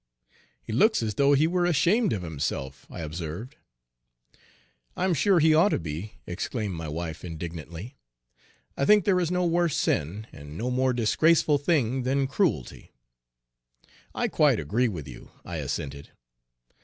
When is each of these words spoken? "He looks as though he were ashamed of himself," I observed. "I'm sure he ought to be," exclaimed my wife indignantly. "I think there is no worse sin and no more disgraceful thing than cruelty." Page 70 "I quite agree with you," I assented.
"He 0.63 0.73
looks 0.73 1.03
as 1.03 1.13
though 1.13 1.33
he 1.33 1.45
were 1.45 1.67
ashamed 1.67 2.11
of 2.11 2.23
himself," 2.23 2.87
I 2.89 3.01
observed. 3.01 3.57
"I'm 4.97 5.13
sure 5.13 5.37
he 5.37 5.53
ought 5.53 5.69
to 5.69 5.77
be," 5.79 6.13
exclaimed 6.25 6.73
my 6.73 6.87
wife 6.87 7.23
indignantly. 7.23 7.97
"I 8.75 8.83
think 8.85 9.05
there 9.05 9.19
is 9.19 9.29
no 9.29 9.45
worse 9.45 9.77
sin 9.77 10.25
and 10.33 10.57
no 10.57 10.71
more 10.71 10.91
disgraceful 10.93 11.59
thing 11.59 12.01
than 12.01 12.25
cruelty." 12.25 12.79
Page 12.79 13.83
70 13.83 13.91
"I 14.15 14.27
quite 14.29 14.59
agree 14.59 14.87
with 14.87 15.07
you," 15.07 15.29
I 15.45 15.57
assented. 15.57 16.09